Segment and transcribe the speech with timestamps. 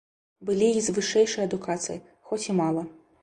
[0.47, 2.01] Былі і з вышэйшай адукацыяй,
[2.31, 2.89] хоць і мала.